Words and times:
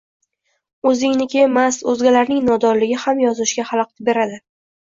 O’zingniki 0.91 1.43
emas, 1.43 1.77
o’zgalarning 1.93 2.41
nodonligi 2.49 2.99
ham 3.07 3.25
yozishga 3.27 3.67
halaqit 3.71 4.07
beradi. 4.09 4.43